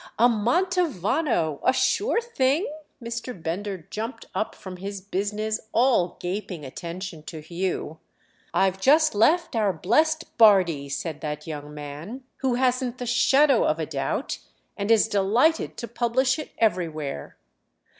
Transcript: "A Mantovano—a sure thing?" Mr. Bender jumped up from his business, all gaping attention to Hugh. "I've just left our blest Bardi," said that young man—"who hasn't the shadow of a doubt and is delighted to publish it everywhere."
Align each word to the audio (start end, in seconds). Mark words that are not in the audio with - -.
"A 0.17 0.27
Mantovano—a 0.27 1.71
sure 1.73 2.19
thing?" 2.21 2.65
Mr. 2.99 3.39
Bender 3.39 3.77
jumped 3.91 4.25
up 4.33 4.55
from 4.55 4.77
his 4.77 4.99
business, 4.99 5.59
all 5.73 6.17
gaping 6.19 6.65
attention 6.65 7.21
to 7.25 7.39
Hugh. 7.39 7.99
"I've 8.51 8.81
just 8.81 9.13
left 9.13 9.55
our 9.55 9.71
blest 9.71 10.35
Bardi," 10.39 10.89
said 10.89 11.21
that 11.21 11.45
young 11.45 11.71
man—"who 11.71 12.55
hasn't 12.55 12.97
the 12.97 13.05
shadow 13.05 13.63
of 13.63 13.77
a 13.77 13.85
doubt 13.85 14.39
and 14.75 14.89
is 14.89 15.07
delighted 15.07 15.77
to 15.77 15.87
publish 15.87 16.39
it 16.39 16.49
everywhere." 16.57 17.37